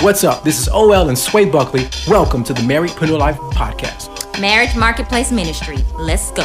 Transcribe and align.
What's 0.00 0.24
up? 0.24 0.44
This 0.44 0.60
is 0.60 0.68
OL 0.68 1.08
and 1.08 1.18
Sway 1.18 1.46
Buckley. 1.46 1.88
Welcome 2.06 2.44
to 2.44 2.52
the 2.52 2.60
Marriedpreneur 2.60 3.18
Life 3.18 3.38
Podcast. 3.38 4.38
Marriage 4.40 4.76
Marketplace 4.76 5.32
Ministry. 5.32 5.78
Let's 5.98 6.30
go. 6.32 6.44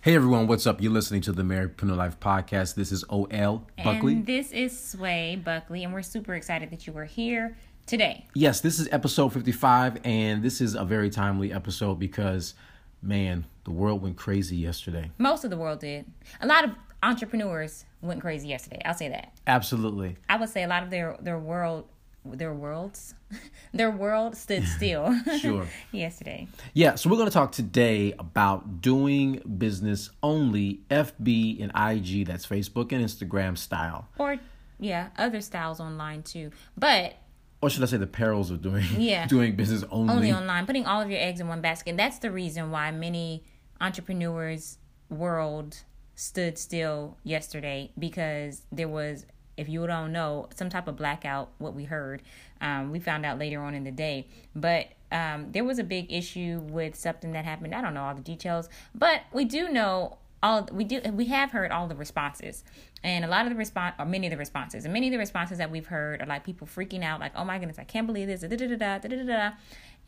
Hey 0.00 0.14
everyone, 0.14 0.46
what's 0.46 0.64
up? 0.66 0.80
You're 0.80 0.92
listening 0.92 1.22
to 1.22 1.32
the 1.32 1.42
Marriedpreneur 1.42 1.96
Life 1.96 2.20
Podcast. 2.20 2.76
This 2.76 2.92
is 2.92 3.04
OL 3.10 3.66
Buckley. 3.82 4.12
And 4.12 4.24
this 4.26 4.52
is 4.52 4.78
Sway 4.78 5.40
Buckley, 5.44 5.82
and 5.82 5.92
we're 5.92 6.02
super 6.02 6.34
excited 6.34 6.70
that 6.70 6.86
you 6.86 6.96
are 6.96 7.04
here 7.04 7.56
today. 7.84 8.26
Yes, 8.32 8.60
this 8.60 8.78
is 8.78 8.88
episode 8.92 9.32
55, 9.32 9.98
and 10.04 10.44
this 10.44 10.60
is 10.60 10.76
a 10.76 10.84
very 10.84 11.10
timely 11.10 11.52
episode 11.52 11.98
because, 11.98 12.54
man, 13.02 13.44
the 13.64 13.72
world 13.72 14.02
went 14.02 14.16
crazy 14.16 14.56
yesterday. 14.56 15.10
Most 15.18 15.42
of 15.42 15.50
the 15.50 15.56
world 15.56 15.80
did. 15.80 16.06
A 16.40 16.46
lot 16.46 16.64
of 16.64 16.70
entrepreneurs 17.02 17.84
went 18.02 18.20
crazy 18.20 18.48
yesterday. 18.48 18.80
I'll 18.84 18.94
say 18.94 19.08
that. 19.08 19.32
Absolutely. 19.46 20.16
I 20.28 20.36
would 20.36 20.48
say 20.48 20.62
a 20.62 20.68
lot 20.68 20.82
of 20.82 20.90
their 20.90 21.16
their 21.20 21.38
world 21.38 21.88
their 22.24 22.52
worlds 22.52 23.14
their 23.72 23.90
world 23.90 24.36
stood 24.36 24.66
still 24.76 25.16
sure 25.38 25.64
yesterday 25.92 26.48
yeah 26.74 26.96
so 26.96 27.08
we're 27.08 27.14
going 27.14 27.28
to 27.28 27.32
talk 27.32 27.52
today 27.52 28.12
about 28.18 28.80
doing 28.80 29.40
business 29.58 30.10
only 30.24 30.80
fb 30.90 31.62
and 31.62 31.70
ig 31.92 32.26
that's 32.26 32.44
facebook 32.44 32.90
and 32.90 33.04
instagram 33.04 33.56
style 33.56 34.08
or 34.18 34.38
yeah 34.80 35.10
other 35.16 35.40
styles 35.40 35.78
online 35.78 36.20
too 36.20 36.50
but 36.76 37.14
or 37.62 37.70
should 37.70 37.82
I 37.82 37.86
say 37.86 37.96
the 37.96 38.06
perils 38.06 38.50
of 38.50 38.62
doing 38.62 38.84
yeah 38.98 39.26
doing 39.26 39.56
business 39.56 39.84
only 39.90 40.14
only 40.14 40.32
online, 40.32 40.66
putting 40.66 40.86
all 40.86 41.00
of 41.00 41.10
your 41.10 41.20
eggs 41.20 41.40
in 41.40 41.48
one 41.48 41.60
basket. 41.60 41.96
That's 41.96 42.18
the 42.18 42.30
reason 42.30 42.70
why 42.70 42.90
many 42.90 43.44
entrepreneurs 43.80 44.78
world 45.08 45.82
stood 46.16 46.58
still 46.58 47.18
yesterday 47.22 47.92
because 47.98 48.62
there 48.72 48.88
was 48.88 49.26
if 49.56 49.68
you 49.68 49.86
don't 49.86 50.12
know 50.12 50.48
some 50.54 50.68
type 50.68 50.88
of 50.88 50.96
blackout 50.96 51.50
what 51.58 51.74
we 51.74 51.84
heard 51.84 52.22
um, 52.60 52.90
we 52.90 52.98
found 52.98 53.24
out 53.24 53.38
later 53.38 53.60
on 53.60 53.74
in 53.74 53.84
the 53.84 53.90
day. 53.90 54.26
But 54.54 54.88
um, 55.12 55.52
there 55.52 55.62
was 55.62 55.78
a 55.78 55.84
big 55.84 56.12
issue 56.12 56.60
with 56.64 56.96
something 56.96 57.32
that 57.32 57.44
happened. 57.44 57.74
I 57.74 57.80
don't 57.80 57.94
know 57.94 58.02
all 58.02 58.14
the 58.14 58.22
details 58.22 58.68
but 58.94 59.22
we 59.32 59.44
do 59.44 59.68
know 59.68 60.18
all 60.42 60.68
we 60.72 60.84
do 60.84 61.00
we 61.12 61.26
have 61.26 61.50
heard 61.50 61.70
all 61.70 61.86
the 61.86 61.94
responses. 61.94 62.64
And 63.04 63.24
a 63.24 63.28
lot 63.28 63.44
of 63.44 63.52
the 63.52 63.58
response 63.58 63.94
or 63.98 64.06
many 64.06 64.26
of 64.26 64.30
the 64.30 64.38
responses. 64.38 64.84
And 64.84 64.94
many 64.94 65.08
of 65.08 65.12
the 65.12 65.18
responses 65.18 65.58
that 65.58 65.70
we've 65.70 65.86
heard 65.86 66.22
are 66.22 66.26
like 66.26 66.44
people 66.44 66.66
freaking 66.66 67.04
out 67.04 67.20
like 67.20 67.32
oh 67.36 67.44
my 67.44 67.58
goodness 67.58 67.78
i 67.78 67.84
can't 67.84 68.06
believe 68.06 68.26
this. 68.26 68.40
Da, 68.40 68.48
da, 68.48 68.56
da, 68.56 68.76
da, 68.76 68.98
da, 68.98 69.08
da, 69.08 69.22
da. 69.22 69.50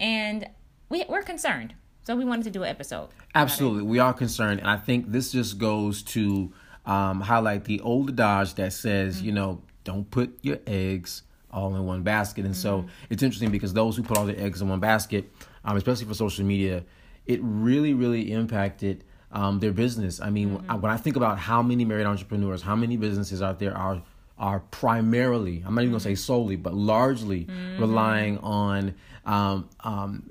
and 0.00 0.48
we, 0.88 1.04
we're 1.06 1.22
concerned 1.22 1.74
so 2.08 2.16
we 2.16 2.24
wanted 2.24 2.44
to 2.44 2.50
do 2.50 2.62
an 2.62 2.70
episode. 2.70 3.10
Absolutely, 3.34 3.82
we 3.82 3.98
are 3.98 4.14
concerned, 4.14 4.60
and 4.60 4.70
I 4.70 4.78
think 4.78 5.12
this 5.12 5.30
just 5.30 5.58
goes 5.58 6.02
to 6.04 6.50
um, 6.86 7.20
highlight 7.20 7.64
the 7.64 7.82
old 7.82 8.18
adage 8.18 8.54
that 8.54 8.72
says, 8.72 9.18
mm-hmm. 9.18 9.26
you 9.26 9.32
know, 9.32 9.60
don't 9.84 10.10
put 10.10 10.38
your 10.40 10.56
eggs 10.66 11.24
all 11.50 11.76
in 11.76 11.84
one 11.84 12.02
basket. 12.02 12.46
And 12.46 12.54
mm-hmm. 12.54 12.62
so 12.62 12.86
it's 13.10 13.22
interesting 13.22 13.50
because 13.50 13.74
those 13.74 13.94
who 13.94 14.02
put 14.02 14.16
all 14.16 14.24
their 14.24 14.40
eggs 14.40 14.62
in 14.62 14.70
one 14.70 14.80
basket, 14.80 15.30
um, 15.66 15.76
especially 15.76 16.06
for 16.06 16.14
social 16.14 16.46
media, 16.46 16.82
it 17.26 17.40
really, 17.42 17.92
really 17.92 18.32
impacted 18.32 19.04
um, 19.30 19.58
their 19.60 19.72
business. 19.72 20.18
I 20.18 20.30
mean, 20.30 20.56
mm-hmm. 20.56 20.80
when 20.80 20.90
I 20.90 20.96
think 20.96 21.16
about 21.16 21.38
how 21.38 21.60
many 21.60 21.84
married 21.84 22.06
entrepreneurs, 22.06 22.62
how 22.62 22.74
many 22.74 22.96
businesses 22.96 23.42
out 23.42 23.58
there 23.58 23.76
are 23.76 24.02
are 24.38 24.60
primarily, 24.70 25.62
I'm 25.66 25.74
not 25.74 25.82
even 25.82 25.92
gonna 25.92 26.00
say 26.00 26.14
solely, 26.14 26.56
but 26.56 26.72
largely 26.72 27.44
mm-hmm. 27.44 27.80
relying 27.82 28.38
on 28.38 28.94
um, 29.26 29.68
um, 29.80 30.30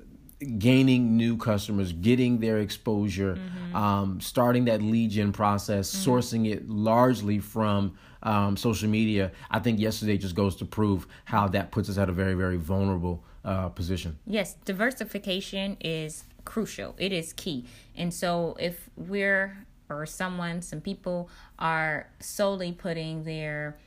gaining 0.57 1.17
new 1.17 1.37
customers, 1.37 1.91
getting 1.91 2.39
their 2.39 2.59
exposure, 2.59 3.35
mm-hmm. 3.35 3.75
um, 3.75 4.21
starting 4.21 4.65
that 4.65 4.81
lead 4.81 5.11
gen 5.11 5.31
process, 5.31 5.93
mm-hmm. 5.93 6.11
sourcing 6.11 6.51
it 6.51 6.69
largely 6.69 7.39
from 7.39 7.97
um, 8.23 8.55
social 8.55 8.89
media. 8.89 9.31
I 9.49 9.59
think 9.59 9.79
yesterday 9.79 10.17
just 10.17 10.35
goes 10.35 10.55
to 10.57 10.65
prove 10.65 11.07
how 11.25 11.47
that 11.49 11.71
puts 11.71 11.89
us 11.89 11.97
at 11.97 12.09
a 12.09 12.11
very, 12.11 12.33
very 12.33 12.57
vulnerable 12.57 13.23
uh, 13.43 13.69
position. 13.69 14.17
Yes, 14.25 14.55
diversification 14.65 15.77
is 15.79 16.25
crucial, 16.45 16.95
it 16.97 17.11
is 17.11 17.33
key. 17.33 17.65
And 17.95 18.13
so 18.13 18.55
if 18.59 18.89
we're 18.95 19.65
or 19.89 20.05
someone, 20.05 20.61
some 20.61 20.81
people 20.81 21.29
are 21.57 22.09
solely 22.19 22.71
putting 22.71 23.23
their 23.23 23.77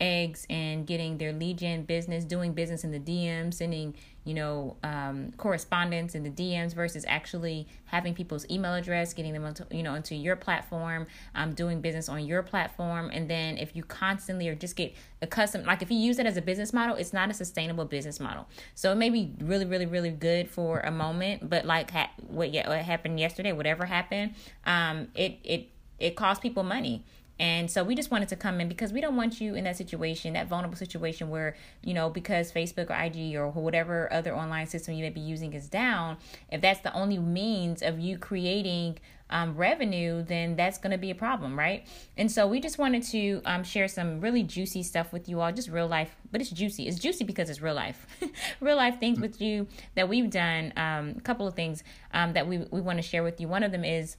eggs 0.00 0.46
and 0.48 0.86
getting 0.86 1.18
their 1.18 1.32
lead 1.32 1.58
gen 1.58 1.82
business, 1.82 2.24
doing 2.24 2.52
business 2.52 2.84
in 2.84 2.92
the 2.92 3.00
DMs, 3.00 3.54
sending 3.54 3.94
you 4.28 4.34
know, 4.34 4.76
um, 4.82 5.32
correspondence 5.38 6.14
in 6.14 6.22
the 6.22 6.28
DMs 6.28 6.74
versus 6.74 7.02
actually 7.08 7.66
having 7.86 8.12
people's 8.12 8.44
email 8.50 8.74
address, 8.74 9.14
getting 9.14 9.32
them 9.32 9.42
onto, 9.42 9.64
you 9.70 9.82
know, 9.82 9.94
into 9.94 10.14
your 10.14 10.36
platform, 10.36 11.06
um, 11.34 11.54
doing 11.54 11.80
business 11.80 12.10
on 12.10 12.26
your 12.26 12.42
platform. 12.42 13.08
And 13.10 13.30
then 13.30 13.56
if 13.56 13.74
you 13.74 13.82
constantly 13.82 14.46
or 14.46 14.54
just 14.54 14.76
get 14.76 14.92
accustomed, 15.22 15.64
like 15.64 15.80
if 15.80 15.90
you 15.90 15.96
use 15.96 16.18
it 16.18 16.26
as 16.26 16.36
a 16.36 16.42
business 16.42 16.74
model, 16.74 16.94
it's 16.96 17.14
not 17.14 17.30
a 17.30 17.32
sustainable 17.32 17.86
business 17.86 18.20
model. 18.20 18.46
So 18.74 18.92
it 18.92 18.96
may 18.96 19.08
be 19.08 19.32
really, 19.40 19.64
really, 19.64 19.86
really 19.86 20.10
good 20.10 20.50
for 20.50 20.80
a 20.80 20.90
moment, 20.90 21.48
but 21.48 21.64
like 21.64 21.90
ha- 21.90 22.10
what, 22.26 22.52
yeah, 22.52 22.68
what 22.68 22.80
happened 22.80 23.18
yesterday, 23.18 23.52
whatever 23.52 23.86
happened, 23.86 24.34
um, 24.66 25.08
it, 25.14 25.38
it, 25.42 25.70
it 25.98 26.16
cost 26.16 26.42
people 26.42 26.64
money. 26.64 27.02
And 27.38 27.70
so 27.70 27.84
we 27.84 27.94
just 27.94 28.10
wanted 28.10 28.28
to 28.30 28.36
come 28.36 28.60
in 28.60 28.68
because 28.68 28.92
we 28.92 29.00
don't 29.00 29.16
want 29.16 29.40
you 29.40 29.54
in 29.54 29.64
that 29.64 29.76
situation, 29.76 30.32
that 30.32 30.48
vulnerable 30.48 30.76
situation 30.76 31.30
where, 31.30 31.56
you 31.84 31.94
know, 31.94 32.10
because 32.10 32.50
Facebook 32.52 32.90
or 32.90 33.00
IG 33.00 33.36
or 33.36 33.48
whatever 33.48 34.12
other 34.12 34.34
online 34.34 34.66
system 34.66 34.94
you 34.94 35.02
may 35.02 35.10
be 35.10 35.20
using 35.20 35.52
is 35.52 35.68
down, 35.68 36.16
if 36.50 36.60
that's 36.60 36.80
the 36.80 36.92
only 36.94 37.18
means 37.18 37.82
of 37.82 38.00
you 38.00 38.18
creating 38.18 38.98
um, 39.30 39.56
revenue, 39.56 40.22
then 40.22 40.56
that's 40.56 40.78
going 40.78 40.90
to 40.90 40.98
be 40.98 41.10
a 41.10 41.14
problem, 41.14 41.58
right? 41.58 41.86
And 42.16 42.30
so 42.30 42.46
we 42.46 42.60
just 42.60 42.78
wanted 42.78 43.02
to 43.04 43.42
um, 43.44 43.62
share 43.62 43.88
some 43.88 44.20
really 44.20 44.42
juicy 44.42 44.82
stuff 44.82 45.12
with 45.12 45.28
you 45.28 45.40
all, 45.40 45.52
just 45.52 45.68
real 45.68 45.86
life, 45.86 46.16
but 46.32 46.40
it's 46.40 46.50
juicy. 46.50 46.88
It's 46.88 46.98
juicy 46.98 47.24
because 47.24 47.50
it's 47.50 47.60
real 47.60 47.74
life, 47.74 48.06
real 48.60 48.76
life 48.76 48.98
things 48.98 49.20
with 49.20 49.40
you 49.40 49.66
that 49.94 50.08
we've 50.08 50.30
done. 50.30 50.72
Um, 50.76 51.14
a 51.16 51.20
couple 51.20 51.46
of 51.46 51.54
things 51.54 51.84
um, 52.12 52.32
that 52.32 52.46
we 52.46 52.58
we 52.70 52.80
want 52.80 52.98
to 52.98 53.02
share 53.02 53.22
with 53.22 53.40
you. 53.40 53.48
One 53.48 53.62
of 53.62 53.72
them 53.72 53.84
is 53.84 54.16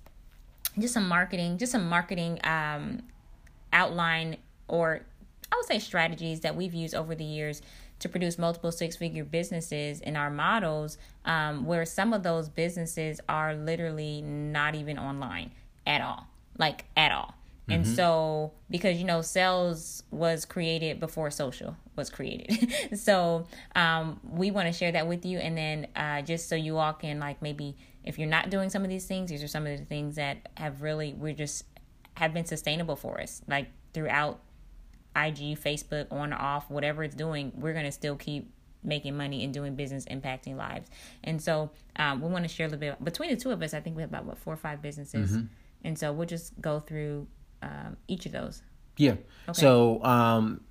just 0.79 0.94
some 0.94 1.07
marketing, 1.07 1.57
just 1.57 1.72
some 1.72 1.88
marketing 1.88 2.40
um, 2.44 3.03
outline 3.72 4.38
or 4.67 5.01
I 5.51 5.56
would 5.56 5.66
say 5.66 5.79
strategies 5.79 6.41
that 6.41 6.56
we've 6.56 6.73
used 6.73 6.95
over 6.95 7.16
the 7.16 7.23
years 7.23 7.62
to 8.00 8.09
produce 8.09 8.38
multiple 8.38 8.72
six 8.72 8.95
figure 8.95 9.25
businesses 9.25 10.00
in 10.00 10.16
our 10.16 10.29
models, 10.29 10.97
um, 11.25 11.66
where 11.66 11.85
some 11.85 12.13
of 12.13 12.23
those 12.23 12.47
businesses 12.47 13.19
are 13.28 13.56
literally 13.56 14.22
not 14.22 14.75
even 14.75 14.97
online 14.97 15.51
at 15.85 16.01
all, 16.01 16.28
like 16.57 16.85
at 16.96 17.11
all. 17.11 17.34
Mm-hmm. 17.67 17.72
And 17.73 17.88
so, 17.88 18.53
because 18.69 18.97
you 18.97 19.03
know, 19.03 19.22
sales 19.22 20.03
was 20.11 20.46
created 20.46 21.00
before 21.00 21.29
social 21.29 21.75
was 21.96 22.09
created. 22.09 22.72
so, 22.97 23.47
um, 23.75 24.19
we 24.23 24.50
want 24.50 24.67
to 24.67 24.73
share 24.73 24.91
that 24.94 25.07
with 25.07 25.25
you. 25.25 25.40
And 25.40 25.57
then, 25.57 25.88
uh, 25.96 26.22
just 26.22 26.47
so 26.47 26.56
you 26.56 26.78
all 26.78 26.94
can, 26.94 27.19
like, 27.19 27.41
maybe 27.41 27.75
if 28.04 28.18
you're 28.18 28.30
not 28.30 28.50
doing 28.50 28.70
some 28.70 28.84
of 28.84 28.90
these 28.90 29.06
things, 29.06 29.30
these 29.30 29.44
are 29.44 29.48
some 29.48 29.68
of 29.68 29.78
the 29.78 29.86
things 29.86 30.16
that 30.16 30.50
have 30.56 30.82
really, 30.82 31.14
we're 31.14 31.34
just 31.34 31.66
have 32.16 32.34
been 32.34 32.46
sustainable 32.46 32.96
for 32.96 33.20
us. 33.20 33.42
Like, 33.48 33.68
throughout 33.94 34.40
IG, 35.16 35.60
Facebook, 35.60 36.12
on 36.12 36.34
or 36.34 36.38
off, 36.38 36.70
whatever 36.70 37.04
it's 37.04 37.16
doing, 37.16 37.52
we're 37.56 37.74
going 37.74 37.86
to 37.86 37.92
still 37.92 38.16
keep 38.16 38.52
making 38.84 39.18
money 39.18 39.44
and 39.44 39.54
doing 39.54 39.76
business, 39.76 40.06
impacting 40.06 40.56
lives. 40.56 40.90
And 41.23 41.41
so 41.41 41.72
um, 41.97 42.22
we 42.22 42.29
want 42.29 42.46
to 42.46 42.50
share 42.50 42.68
a 42.68 42.70
little 42.70 42.79
bit 42.79 43.03
between 43.03 43.29
the 43.29 43.35
two 43.35 43.52
of 43.52 43.62
us. 43.62 43.73
I 43.73 43.82
think 43.82 43.96
we 43.96 44.02
have 44.02 44.09
about 44.09 44.26
what 44.26 44.38
four 44.38 44.53
or 44.53 44.58
five 44.58 44.82
businesses, 44.82 45.32
mm-hmm. 45.32 45.46
and 45.84 45.97
so 45.97 46.14
we'll 46.14 46.28
just 46.28 46.59
go 46.62 46.79
through 46.79 47.28
um, 47.62 47.97
each 48.08 48.26
of 48.26 48.32
those. 48.32 48.62
Yeah. 48.97 49.12
Okay. 49.47 49.59
So 49.59 50.03
um, 50.03 50.62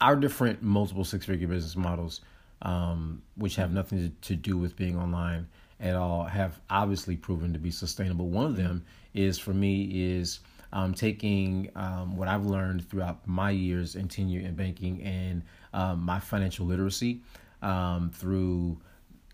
our 0.00 0.16
different 0.16 0.62
multiple 0.62 1.04
six-figure 1.04 1.48
business 1.48 1.76
models, 1.76 2.20
um, 2.62 3.22
which 3.36 3.56
have 3.56 3.72
nothing 3.72 3.98
to, 3.98 4.28
to 4.28 4.36
do 4.36 4.56
with 4.56 4.76
being 4.76 4.98
online 4.98 5.48
at 5.80 5.94
all, 5.94 6.24
have 6.24 6.60
obviously 6.70 7.16
proven 7.16 7.52
to 7.52 7.58
be 7.58 7.70
sustainable. 7.70 8.28
One 8.28 8.46
of 8.46 8.56
them 8.56 8.84
is 9.14 9.38
for 9.38 9.52
me 9.52 10.12
is 10.12 10.40
um, 10.72 10.92
taking 10.92 11.70
um, 11.76 12.16
what 12.16 12.28
I've 12.28 12.44
learned 12.44 12.88
throughout 12.88 13.26
my 13.26 13.50
years 13.50 13.94
and 13.94 14.10
tenure 14.10 14.40
in 14.40 14.54
banking 14.54 15.02
and 15.02 15.42
um, 15.72 16.00
my 16.00 16.20
financial 16.20 16.66
literacy 16.66 17.20
um, 17.62 18.10
through 18.14 18.78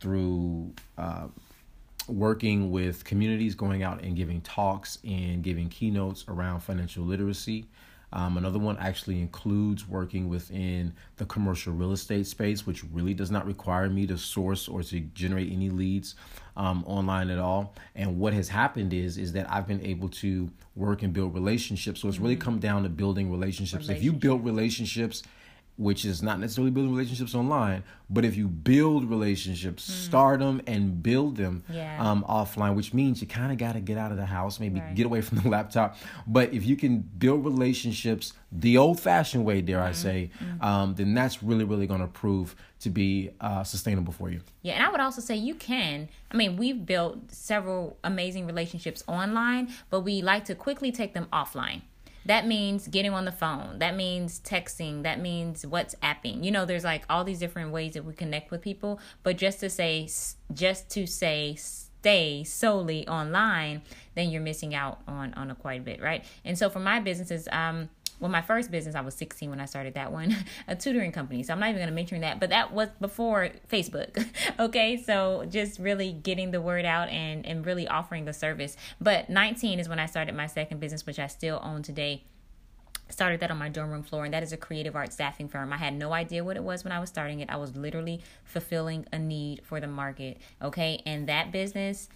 through 0.00 0.73
uh, 0.99 1.29
working 2.08 2.70
with 2.70 3.05
communities, 3.05 3.55
going 3.55 3.82
out 3.82 4.02
and 4.02 4.17
giving 4.17 4.40
talks 4.43 4.99
and 5.05 5.43
giving 5.43 5.69
keynotes 5.69 6.25
around 6.29 6.61
financial 6.61 7.05
literacy. 7.05 7.64
Um, 8.14 8.38
another 8.38 8.61
one 8.61 8.78
actually 8.78 9.20
includes 9.20 9.88
working 9.88 10.28
within 10.28 10.94
the 11.16 11.25
commercial 11.25 11.72
real 11.72 11.93
estate 11.93 12.28
space, 12.28 12.64
which 12.64 12.84
really 12.93 13.12
does 13.12 13.31
not 13.31 13.44
require 13.44 13.90
me 13.90 14.06
to 14.06 14.16
source 14.16 14.69
or 14.69 14.84
to 14.84 15.00
generate 15.00 15.52
any 15.52 15.69
leads 15.69 16.14
um, 16.56 16.84
online 16.87 17.28
at 17.28 17.40
all. 17.40 17.75
And 17.96 18.20
what 18.20 18.32
has 18.32 18.49
happened 18.49 18.94
is 18.94 19.19
is 19.19 19.32
that 19.32 19.50
I've 19.50 19.66
been 19.66 19.84
able 19.84 20.08
to 20.11 20.49
work 20.76 21.02
and 21.02 21.12
build 21.12 21.34
relationships. 21.34 22.00
So 22.00 22.08
it's 22.08 22.20
really 22.20 22.37
come 22.37 22.61
down 22.61 22.84
to 22.84 22.88
building 22.88 23.32
relationships. 23.32 23.88
If 23.88 24.02
you 24.05 24.12
build 24.12 24.44
relationships 24.44 25.25
which 25.76 26.05
is 26.05 26.23
not 26.23 26.38
necessarily 26.38 26.71
building 26.71 26.93
relationships 26.93 27.35
online, 27.35 27.82
but 28.09 28.25
if 28.25 28.37
you 28.37 28.47
build 28.47 29.11
relationships, 29.11 29.91
mm. 29.91 29.93
start 29.93 30.38
them 30.38 30.62
and 30.69 31.03
build 31.03 31.37
them 31.37 31.65
yeah. 31.69 31.97
um, 31.99 32.25
offline, 32.29 32.76
which 32.76 32.94
means 32.94 33.21
you 33.21 33.26
kind 33.26 33.50
of 33.50 33.59
got 33.59 33.73
to 33.73 33.81
get 33.81 33.99
out 33.99 34.12
of 34.12 34.17
the 34.17 34.26
house, 34.26 34.61
maybe 34.61 34.79
right. 34.79 34.94
get 34.94 35.05
away 35.06 35.21
from 35.21 35.38
the 35.38 35.49
laptop. 35.56 35.97
But 36.29 36.53
if 36.53 36.65
you 36.65 36.76
can 36.76 36.99
build 37.00 37.44
relationships 37.44 38.35
the 38.53 38.79
old 38.79 39.00
fashioned 39.00 39.44
way, 39.44 39.62
dare 39.62 39.79
mm-hmm. 39.79 39.88
I 39.88 39.93
say, 39.93 40.31
mm-hmm. 40.38 40.65
um, 40.65 40.94
then 40.94 41.12
that's 41.12 41.43
really, 41.43 41.65
really 41.65 41.88
going 41.88 42.03
to 42.03 42.06
prove 42.06 42.55
to 42.81 42.91
be 42.91 43.31
uh, 43.41 43.65
sustainable 43.65 44.12
for 44.12 44.31
you. 44.31 44.41
Yeah, 44.62 44.75
and 44.75 44.85
I 44.85 44.91
would 44.91 45.00
also 45.00 45.21
say 45.21 45.35
you 45.35 45.56
can. 45.56 46.09
I 46.31 46.37
mean, 46.37 46.56
we've 46.56 46.87
built 46.87 47.32
several 47.32 47.97
amazing 48.05 48.47
relationships 48.47 49.03
online, 49.09 49.73
but 49.91 50.00
we 50.00 50.23
like 50.23 50.44
to 50.44 50.55
quickly 50.55 50.93
take 50.93 51.15
them 51.15 51.26
offline 51.32 51.82
that 52.26 52.47
means 52.47 52.88
getting 52.88 53.12
on 53.12 53.25
the 53.25 53.32
phone. 53.32 53.79
That 53.79 53.97
means 53.97 54.41
texting. 54.41 55.03
That 55.03 55.21
means 55.21 55.65
WhatsApping. 55.65 56.44
You 56.44 56.50
know, 56.50 56.65
there's 56.65 56.85
like 56.85 57.05
all 57.11 57.25
these 57.25 57.38
different 57.38 57.71
ways 57.73 57.94
that 57.94 58.05
we 58.05 58.15
connect 58.15 58.50
with 58.50 58.62
people. 58.62 59.00
But 59.23 59.37
just 59.37 59.61
to 59.61 59.71
say, 59.71 60.09
just 60.53 60.91
to 60.91 61.06
say, 61.06 61.56
stay 62.05 62.44
solely 62.44 63.06
online, 63.09 63.82
then 64.15 64.31
you're 64.31 64.43
missing 64.43 64.75
out 64.75 65.00
on 65.06 65.35
on 65.35 65.50
a 65.50 65.55
quite 65.55 65.81
a 65.81 65.85
bit, 65.85 66.03
right? 66.03 66.25
And 66.44 66.59
so 66.59 66.71
for 66.71 66.81
my 66.81 67.00
businesses, 67.00 67.49
um, 67.53 67.88
well, 68.25 68.31
my 68.31 68.41
first 68.41 68.71
business, 68.71 68.94
I 68.94 69.03
was 69.03 69.15
16 69.17 69.50
when 69.50 69.61
I 69.61 69.67
started 69.67 69.93
that 69.97 70.11
one, 70.11 70.35
a 70.67 70.75
tutoring 70.75 71.12
company. 71.12 71.43
So 71.43 71.53
I'm 71.53 71.61
not 71.61 71.69
even 71.69 71.81
going 71.81 71.91
to 71.91 71.94
mention 71.94 72.23
that, 72.23 72.41
but 72.41 72.49
that 72.49 72.73
was 72.73 72.88
before 72.99 73.50
Facebook. 73.71 74.26
okay, 74.59 74.97
so 74.97 75.44
just 75.50 75.79
really 75.79 76.11
getting 76.11 76.50
the 76.50 76.62
word 76.62 76.87
out 76.87 77.11
and 77.11 77.44
and 77.44 77.67
really 77.67 77.87
offering 77.87 78.25
the 78.25 78.32
service. 78.32 78.79
But 78.99 79.29
19 79.29 79.79
is 79.79 79.91
when 79.91 79.99
I 79.99 80.06
started 80.06 80.35
my 80.35 80.47
second 80.47 80.81
business, 80.81 81.05
which 81.05 81.19
I 81.19 81.26
still 81.26 81.61
own 81.62 81.82
today 81.82 82.25
started 83.11 83.41
that 83.41 83.50
on 83.50 83.59
my 83.59 83.69
dorm 83.69 83.91
room 83.91 84.03
floor 84.03 84.25
and 84.25 84.32
that 84.32 84.43
is 84.43 84.55
a 84.55 84.56
creative 84.56 84.97
art 84.97 85.12
staffing 85.12 85.47
firm 85.47 85.71
i 85.75 85.76
had 85.76 85.93
no 85.93 86.15
idea 86.15 86.43
what 86.43 86.56
it 86.56 86.65
was 86.65 86.85
when 86.85 86.91
i 86.91 86.99
was 86.99 87.11
starting 87.11 87.41
it 87.41 87.50
i 87.50 87.56
was 87.56 87.76
literally 87.76 88.19
fulfilling 88.44 89.06
a 89.12 89.19
need 89.19 89.61
for 89.62 89.79
the 89.79 89.87
market 89.87 90.38
okay 90.62 91.03
and 91.05 91.29
that 91.29 91.53
business 91.53 92.09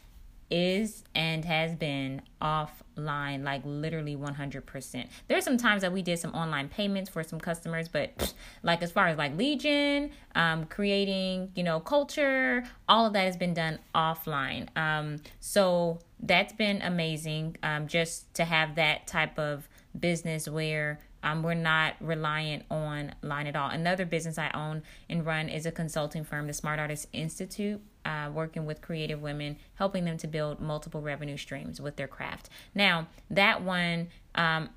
is 0.50 1.04
and 1.14 1.44
has 1.44 1.74
been 1.74 2.22
offline 2.40 3.44
like 3.44 3.62
literally 3.64 4.16
100% 4.16 5.06
there's 5.28 5.44
some 5.44 5.56
times 5.56 5.82
that 5.82 5.92
we 5.92 6.02
did 6.02 6.18
some 6.18 6.32
online 6.32 6.68
payments 6.68 7.10
for 7.10 7.22
some 7.22 7.38
customers 7.38 7.88
but 7.88 8.34
like 8.62 8.82
as 8.82 8.90
far 8.90 9.08
as 9.08 9.18
like 9.18 9.36
lead 9.36 9.60
gen 9.60 10.10
um, 10.34 10.64
creating 10.66 11.50
you 11.54 11.62
know 11.62 11.80
culture 11.80 12.64
all 12.88 13.06
of 13.06 13.12
that 13.12 13.24
has 13.24 13.36
been 13.36 13.54
done 13.54 13.78
offline. 13.94 14.74
Um, 14.76 15.16
so 15.40 15.98
that's 16.20 16.52
been 16.52 16.82
amazing 16.82 17.56
um, 17.62 17.86
just 17.86 18.32
to 18.34 18.44
have 18.44 18.74
that 18.76 19.06
type 19.06 19.38
of 19.38 19.68
business 19.98 20.48
where 20.48 21.00
um, 21.22 21.42
we're 21.42 21.54
not 21.54 21.94
reliant 22.00 22.64
on 22.70 23.14
line 23.22 23.46
at 23.46 23.56
all. 23.56 23.70
Another 23.70 24.06
business 24.06 24.38
I 24.38 24.50
own 24.54 24.82
and 25.08 25.26
run 25.26 25.48
is 25.48 25.66
a 25.66 25.72
consulting 25.72 26.24
firm, 26.24 26.46
the 26.46 26.52
Smart 26.52 26.78
Artist 26.78 27.08
Institute 27.12 27.80
uh, 28.08 28.30
working 28.32 28.64
with 28.64 28.80
creative 28.80 29.20
women, 29.20 29.58
helping 29.74 30.04
them 30.06 30.16
to 30.16 30.26
build 30.26 30.60
multiple 30.60 31.02
revenue 31.02 31.36
streams 31.36 31.78
with 31.78 31.96
their 31.96 32.08
craft. 32.08 32.48
Now, 32.74 33.08
that 33.30 33.62
one, 33.62 34.08
um, 34.34 34.70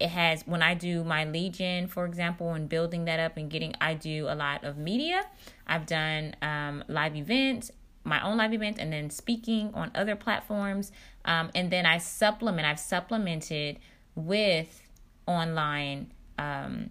it 0.00 0.08
has 0.08 0.42
when 0.46 0.62
I 0.62 0.72
do 0.74 1.04
my 1.04 1.24
lead 1.24 1.54
gen, 1.54 1.86
for 1.86 2.06
example, 2.06 2.54
and 2.54 2.66
building 2.66 3.04
that 3.04 3.20
up 3.20 3.36
and 3.36 3.50
getting, 3.50 3.74
I 3.80 3.92
do 3.92 4.26
a 4.28 4.34
lot 4.34 4.64
of 4.64 4.78
media. 4.78 5.26
I've 5.66 5.84
done 5.84 6.34
um, 6.40 6.82
live 6.88 7.14
events, 7.14 7.70
my 8.04 8.24
own 8.24 8.38
live 8.38 8.54
events, 8.54 8.78
and 8.80 8.90
then 8.90 9.10
speaking 9.10 9.70
on 9.74 9.90
other 9.94 10.16
platforms. 10.16 10.90
Um, 11.26 11.50
and 11.54 11.70
then 11.70 11.84
I 11.84 11.98
supplement, 11.98 12.66
I've 12.66 12.80
supplemented 12.80 13.80
with 14.14 14.80
online 15.26 16.12
um, 16.38 16.90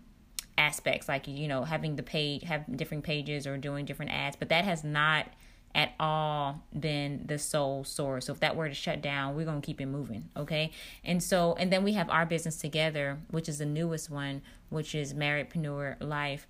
aspects, 0.59 1.07
like, 1.07 1.27
you 1.27 1.47
know, 1.47 1.63
having 1.63 1.95
the 1.95 2.03
page, 2.03 2.43
have 2.43 2.65
different 2.77 3.03
pages 3.03 3.47
or 3.47 3.57
doing 3.57 3.85
different 3.85 4.11
ads, 4.11 4.35
but 4.35 4.49
that 4.49 4.63
has 4.63 4.83
not 4.83 5.25
at 5.75 5.93
all 5.99 6.63
been 6.77 7.23
the 7.25 7.37
sole 7.37 7.83
source. 7.83 8.25
So 8.25 8.33
if 8.33 8.39
that 8.39 8.55
were 8.55 8.67
to 8.67 8.73
shut 8.73 9.01
down, 9.01 9.35
we're 9.35 9.45
going 9.45 9.61
to 9.61 9.65
keep 9.65 9.79
it 9.79 9.85
moving, 9.85 10.29
okay? 10.35 10.71
And 11.03 11.21
so 11.21 11.55
and 11.59 11.71
then 11.71 11.83
we 11.83 11.93
have 11.93 12.09
our 12.09 12.25
business 12.25 12.57
together, 12.57 13.19
which 13.29 13.47
is 13.47 13.59
the 13.59 13.65
newest 13.65 14.09
one, 14.09 14.41
which 14.69 14.95
is 14.95 15.13
Marriedpreneur 15.13 16.01
Life. 16.01 16.47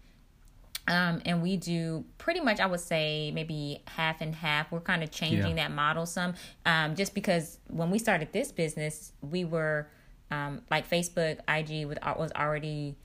Um, 0.87 1.21
and 1.25 1.41
we 1.41 1.57
do 1.57 2.05
pretty 2.17 2.39
much, 2.39 2.61
I 2.61 2.65
would 2.65 2.79
say, 2.79 3.31
maybe 3.31 3.83
half 3.87 4.21
and 4.21 4.33
half. 4.33 4.71
We're 4.71 4.79
kind 4.79 5.03
of 5.03 5.11
changing 5.11 5.57
yeah. 5.57 5.67
that 5.67 5.71
model 5.71 6.05
some, 6.05 6.35
um, 6.65 6.95
just 6.95 7.13
because 7.13 7.59
when 7.67 7.91
we 7.91 7.99
started 7.99 8.31
this 8.31 8.53
business, 8.53 9.11
we 9.21 9.43
were 9.43 9.89
um, 10.31 10.61
like 10.71 10.89
Facebook, 10.89 11.39
IG 11.49 11.85
with, 11.87 11.99
was 12.17 12.31
already 12.37 12.95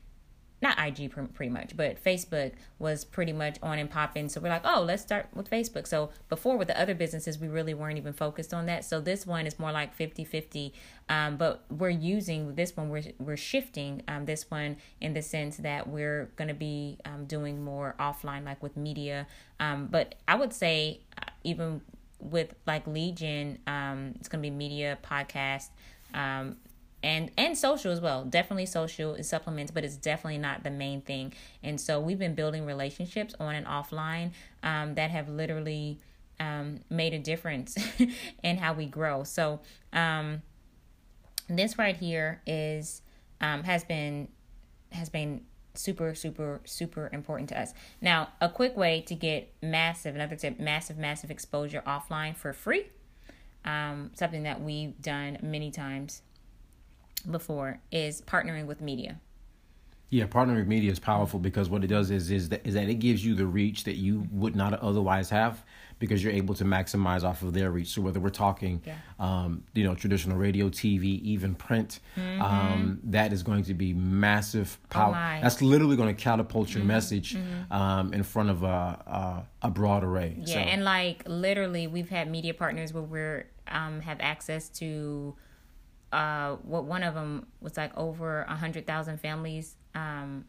not 0.63 0.79
IG 0.79 1.11
pretty 1.35 1.51
much, 1.51 1.77
but 1.77 2.03
Facebook 2.03 2.53
was 2.79 3.05
pretty 3.05 3.33
much 3.33 3.59
on 3.63 3.79
and 3.79 3.91
popping. 3.91 4.29
So 4.29 4.41
we're 4.41 4.49
like, 4.49 4.63
oh, 4.65 4.81
let's 4.81 5.03
start 5.03 5.27
with 5.35 5.51
Facebook. 5.51 5.89
So 5.89 6.11
before 6.29 6.57
with 6.57 6.69
the 6.69 6.81
other 6.81 6.95
businesses, 6.95 7.39
we 7.39 7.49
really 7.49 7.75
weren't 7.75 7.99
even 7.99 8.13
focused 8.13 8.55
on 8.55 8.67
that. 8.67 8.85
So 8.85 9.01
this 9.01 9.27
one 9.27 9.47
is 9.47 9.59
more 9.59 9.73
like 9.73 9.93
50 9.93 10.25
50. 10.25 10.73
Um, 11.09 11.37
but 11.37 11.65
we're 11.69 11.91
using 11.91 12.55
this 12.55 12.77
one, 12.77 12.89
we're, 12.89 13.03
we're 13.19 13.37
shifting 13.37 14.03
um, 14.07 14.25
this 14.25 14.51
one 14.51 14.77
in 15.01 15.15
the 15.15 15.23
sense 15.23 15.57
that 15.59 15.89
we're 15.89 16.31
going 16.37 16.49
to 16.49 16.55
be 16.55 16.99
um, 17.05 17.25
doing 17.27 17.63
more 17.63 17.97
offline, 17.99 18.45
like 18.45 18.63
with 18.63 18.77
media. 18.77 19.27
Um, 19.59 19.89
but 19.89 20.15
I 20.29 20.37
would 20.37 20.53
say, 20.53 21.01
uh, 21.19 21.31
even 21.43 21.81
with 22.21 22.55
like 22.69 22.87
lead 22.87 23.17
gen, 23.17 23.59
um, 23.67 24.15
it's 24.21 24.29
going 24.29 24.41
to 24.41 24.49
be 24.49 24.55
media, 24.55 24.97
podcast. 25.03 25.69
And 27.03 27.31
and 27.37 27.57
social 27.59 27.91
as 27.91 28.01
well. 28.01 28.25
Definitely 28.25 28.67
social 28.67 29.15
is 29.15 29.29
supplements 29.29 29.73
but 29.73 29.85
it's 29.85 29.97
definitely 29.97 30.39
not 30.39 30.63
the 30.63 30.71
main 30.71 31.01
thing. 31.01 31.33
And 31.63 31.81
so 31.81 32.01
we've 32.01 32.19
been 32.19 32.35
building 32.35 32.65
relationships 32.65 33.35
on 33.41 33.55
and 33.55 33.67
offline 33.67 34.31
um, 34.63 34.95
that 34.95 35.11
have 35.11 35.29
literally 35.29 35.99
um, 36.39 36.81
made 36.91 37.13
a 37.15 37.19
difference 37.19 37.77
in 38.43 38.59
how 38.59 38.73
we 38.73 38.87
grow. 38.87 39.25
So 39.25 39.61
um, 39.93 40.43
this 41.49 41.79
right 41.79 41.97
here 41.97 42.41
is 42.47 43.03
um, 43.41 43.65
has 43.65 43.85
been 43.85 44.29
has 44.93 45.09
been 45.09 45.43
super 45.75 46.15
super 46.15 46.61
super 46.65 47.09
important 47.13 47.49
to 47.49 47.61
us. 47.61 47.73
Now 48.01 48.29
a 48.41 48.49
quick 48.49 48.77
way 48.77 49.01
to 49.03 49.15
get 49.15 49.53
massive 49.63 50.15
another 50.15 50.37
tip 50.37 50.61
massive 50.61 50.99
massive 50.99 51.31
exposure 51.31 51.83
offline 51.87 52.37
for 52.37 52.53
free 52.53 52.87
um, 53.65 54.11
something 54.15 54.43
that 54.43 54.61
we've 54.61 55.01
done 55.01 55.39
many 55.43 55.71
times 55.71 56.23
before 57.31 57.81
is 57.91 58.23
partnering 58.23 58.67
with 58.67 58.81
media. 58.81 59.21
Yeah, 60.11 60.27
partnering 60.27 60.57
with 60.57 60.67
media 60.67 60.93
is 60.93 60.99
powerful 60.99 61.41
because 61.41 61.71
what 61.71 61.83
it 61.85 61.87
does 61.87 62.11
is 62.11 62.31
is 62.31 62.51
that 62.51 62.67
is 62.67 62.75
that 62.75 62.89
it 62.91 62.97
gives 62.97 63.25
you 63.25 63.35
the 63.35 63.47
reach 63.47 63.85
that 63.85 63.97
you 63.97 64.29
would 64.31 64.55
not 64.55 64.75
otherwise 64.75 65.31
have 65.31 65.65
because 66.03 66.23
you're 66.23 66.33
able 66.33 66.53
to 66.53 66.65
maximize 66.65 67.23
off 67.23 67.43
of 67.43 67.55
their 67.55 67.71
reach. 67.71 67.87
So 67.87 68.03
whether 68.03 68.19
we're 68.19 68.29
talking, 68.29 68.83
yeah. 68.85 68.97
um, 69.21 69.63
you 69.73 69.85
know, 69.85 69.95
traditional 69.95 70.37
radio, 70.37 70.69
TV, 70.69 71.23
even 71.23 71.55
print, 71.55 72.01
mm-hmm. 72.19 72.43
um, 72.43 72.99
that 73.05 73.33
is 73.33 73.45
going 73.45 73.63
to 73.65 73.75
be 73.75 73.95
massive 73.95 74.79
power. 74.91 75.15
Oh 75.15 75.41
That's 75.41 75.63
literally 75.63 75.97
going 75.97 76.15
to 76.15 76.21
catapult 76.21 76.75
your 76.75 76.81
mm-hmm. 76.81 76.89
message 76.89 77.37
mm-hmm. 77.37 77.73
Um, 77.73 78.13
in 78.13 78.25
front 78.25 78.51
of 78.51 78.65
a, 78.65 78.67
a, 78.67 79.47
a 79.63 79.71
broad 79.71 80.03
array. 80.03 80.37
Yeah, 80.41 80.55
so. 80.55 80.59
and 80.59 80.85
like 80.85 81.23
literally, 81.27 81.87
we've 81.87 82.11
had 82.11 82.29
media 82.29 82.53
partners 82.53 82.93
where 82.93 83.05
we're 83.05 83.47
um, 83.69 84.01
have 84.01 84.19
access 84.21 84.69
to 84.81 85.37
uh, 86.13 86.57
what 86.63 86.85
one 86.85 87.03
of 87.03 87.15
them 87.15 87.47
was 87.61 87.77
like 87.77 87.97
over 87.97 88.43
a 88.43 88.55
hundred 88.55 88.87
thousand 88.87 89.19
families. 89.19 89.77
Um, 89.95 90.45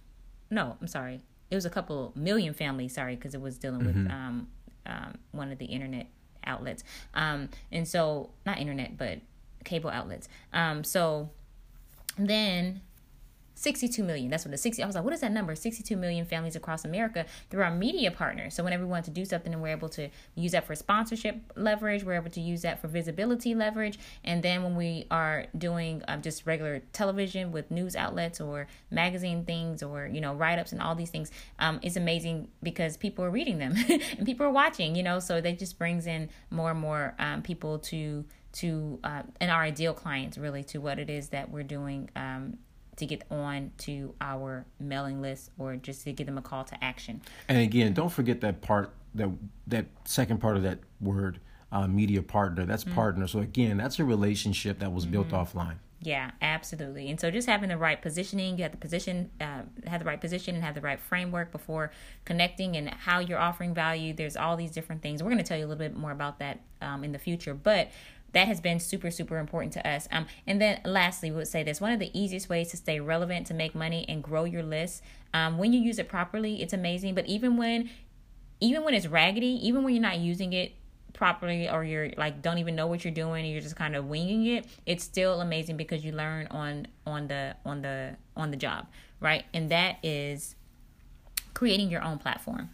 no, 0.50 0.78
I'm 0.80 0.88
sorry, 0.88 1.22
it 1.50 1.56
was 1.56 1.66
a 1.66 1.70
couple 1.70 2.12
million 2.16 2.54
families. 2.54 2.94
Sorry, 2.94 3.16
because 3.16 3.34
it 3.34 3.42
was 3.42 3.58
dealing 3.58 3.82
mm-hmm. 3.82 4.04
with 4.04 4.12
um, 4.12 4.48
um, 4.86 5.18
one 5.32 5.52
of 5.52 5.58
the 5.58 5.66
internet 5.66 6.08
outlets. 6.46 6.84
Um, 7.14 7.50
and 7.72 7.88
so 7.88 8.32
not 8.46 8.60
internet, 8.60 8.98
but 8.98 9.20
cable 9.64 9.90
outlets. 9.90 10.28
Um, 10.52 10.84
so 10.84 11.30
then 12.18 12.82
62 13.56 14.04
million. 14.04 14.30
That's 14.30 14.46
what 14.46 14.52
the 14.52 14.58
60. 14.58 14.82
I 14.82 14.86
was 14.86 14.96
like, 14.96 15.04
what 15.04 15.14
is 15.14 15.22
that 15.22 15.32
number? 15.32 15.56
62 15.56 15.96
million 15.96 16.26
families 16.26 16.56
across 16.56 16.86
America 16.86 17.26
through 17.50 17.64
our 17.64 17.72
media 17.72 18.12
partners. 18.12 18.54
So 18.54 18.64
whenever 18.64 18.84
we 18.84 18.90
want 18.90 19.06
to 19.06 19.12
do 19.12 19.26
something, 19.26 19.54
and 19.54 19.62
we're 19.62 19.70
able 19.70 19.90
to 19.90 20.10
use 20.36 20.52
that 20.54 20.66
for 20.66 20.76
sponsorship 20.76 21.38
leverage, 21.56 22.04
we're 22.04 22.16
able 22.16 22.32
to 22.32 22.42
use 22.42 22.62
that 22.64 22.82
for 22.82 22.88
visibility 22.88 23.56
leverage, 23.56 24.00
and 24.24 24.44
then 24.44 24.64
when 24.64 24.76
we 24.76 25.06
are 25.12 25.46
doing 25.58 26.04
um, 26.08 26.22
just 26.22 26.46
regular 26.46 26.82
television 26.94 27.52
with 27.52 27.70
news 27.72 27.96
outlets 27.96 28.42
or 28.42 28.68
magazine 28.92 29.46
things 29.46 29.84
or 29.84 30.08
you 30.08 30.22
know 30.22 30.34
write 30.34 30.60
ups 30.60 30.72
and 30.72 30.82
all 30.82 30.96
these 30.96 31.10
things, 31.10 31.32
um, 31.60 31.80
it's 31.82 31.96
amazing 31.96 32.48
because 32.62 32.98
people 32.98 33.24
are 33.24 33.32
reading 33.32 33.60
them 33.60 33.76
and 34.18 34.26
people 34.26 34.46
are 34.46 34.52
watching. 34.52 34.96
You 34.96 35.04
know, 35.04 35.20
so 35.20 35.42
that 35.42 35.60
just 35.60 35.78
brings 35.78 36.08
in 36.08 36.30
more 36.50 36.72
and 36.72 36.80
more 36.80 37.16
um, 37.20 37.42
people 37.42 37.80
to 37.80 38.26
to 38.54 39.00
uh, 39.04 39.24
and 39.42 39.52
our 39.52 39.64
ideal 39.64 39.94
clients 39.94 40.38
really 40.38 40.64
to 40.64 40.80
what 40.80 41.00
it 41.00 41.10
is 41.10 41.30
that 41.30 41.50
we're 41.50 41.64
doing 41.64 42.10
um, 42.16 42.58
to 42.98 43.06
get 43.06 43.24
on 43.32 43.72
to 43.80 44.14
our 44.22 44.66
mailing 44.80 45.22
list 45.22 45.52
or 45.58 45.76
just 45.76 46.04
to 46.04 46.14
give 46.14 46.28
them 46.28 46.38
a 46.38 46.42
call 46.42 46.64
to 46.66 46.84
action. 46.84 47.22
And 47.48 47.60
again, 47.60 47.94
don't 47.94 48.12
forget 48.12 48.42
that 48.42 48.62
part 48.62 48.94
that 49.16 49.30
that 49.68 49.86
second 50.06 50.40
part 50.40 50.58
of 50.58 50.64
that 50.64 50.80
word 51.00 51.40
uh, 51.72 51.88
media 51.88 52.22
partner. 52.22 52.66
That's 52.66 52.84
mm-hmm. 52.84 52.96
partner. 52.96 53.28
So 53.28 53.40
again, 53.40 53.78
that's 53.78 54.00
a 54.00 54.06
relationship 54.06 54.80
that 54.80 54.92
was 54.92 55.06
mm-hmm. 55.06 55.14
built 55.14 55.30
offline. 55.30 55.78
Yeah, 56.06 56.32
absolutely. 56.42 57.10
And 57.10 57.20
so 57.20 57.32
just 57.32 57.48
having 57.48 57.70
the 57.70 57.78
right 57.78 58.02
positioning, 58.02 58.58
you 58.58 58.64
have 58.64 58.74
the 58.74 58.78
position, 58.78 59.32
uh, 59.40 59.62
have 59.88 60.00
the 60.00 60.06
right 60.06 60.20
position 60.20 60.54
and 60.54 60.64
have 60.64 60.76
the 60.76 60.82
right 60.82 61.00
framework 61.00 61.52
before 61.52 61.92
connecting 62.26 62.76
and 62.76 62.90
how 62.90 63.20
you're 63.20 63.40
offering 63.40 63.74
value. 63.74 64.14
There's 64.14 64.36
all 64.36 64.58
these 64.58 64.72
different 64.72 65.02
things. 65.02 65.24
We're 65.24 65.30
going 65.30 65.38
to 65.38 65.46
tell 65.46 65.58
you 65.58 65.66
a 65.66 65.68
little 65.68 65.80
bit 65.80 65.96
more 65.96 66.12
about 66.12 66.40
that 66.40 66.60
um, 66.82 67.06
in 67.06 67.14
the 67.14 67.20
future, 67.20 67.54
but 67.54 67.90
that 68.34 68.48
has 68.48 68.62
been 68.62 68.80
super 68.80 69.10
super 69.10 69.38
important 69.38 69.74
to 69.74 69.88
us. 69.88 70.08
Um, 70.12 70.26
and 70.46 70.62
then 70.62 70.82
lastly 70.86 71.32
we 71.32 71.38
would 71.38 71.48
say 71.48 71.64
this 71.64 71.82
one 71.82 71.92
of 71.92 72.00
the 72.00 72.12
easiest 72.18 72.50
ways 72.50 72.70
to 72.72 72.78
stay 72.78 73.00
relevant 73.00 73.48
to 73.48 73.54
make 73.54 73.74
money 73.74 74.06
and 74.08 74.24
grow 74.24 74.44
your 74.44 74.64
list 74.64 75.02
um, 75.34 75.58
when 75.58 75.74
you 75.74 75.80
use 75.80 76.00
it 76.00 76.08
properly 76.08 76.62
it's 76.62 76.74
amazing 76.74 77.16
but 77.16 77.26
even 77.26 77.58
when 77.58 77.90
even 78.60 78.84
when 78.84 78.94
it's 78.94 79.08
raggedy 79.08 79.60
even 79.68 79.84
when 79.84 79.94
you're 79.94 80.02
not 80.02 80.20
using 80.20 80.54
it 80.54 80.74
properly 81.14 81.70
or 81.70 81.84
you're 81.84 82.10
like 82.18 82.42
don't 82.42 82.58
even 82.58 82.76
know 82.76 82.88
what 82.88 83.04
you're 83.04 83.14
doing 83.14 83.44
and 83.44 83.54
you're 83.54 83.62
just 83.62 83.76
kind 83.76 83.96
of 83.96 84.06
winging 84.06 84.48
it 84.48 84.66
it's 84.86 85.04
still 85.04 85.42
amazing 85.42 85.78
because 85.78 86.04
you 86.04 86.12
learn 86.12 86.48
on 86.48 86.88
on 87.06 87.28
the 87.28 87.56
on 87.66 87.82
the 87.82 88.16
on 88.36 88.50
the 88.52 88.58
job 88.58 88.88
right? 89.24 89.46
And 89.54 89.72
that 89.72 89.98
is 90.04 90.56
creating 91.56 91.90
your 91.90 92.04
own 92.04 92.20
platform. 92.20 92.70